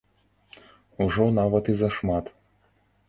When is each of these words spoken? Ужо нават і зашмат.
Ужо 1.05 1.27
нават 1.39 1.69
і 1.75 1.79
зашмат. 1.83 2.25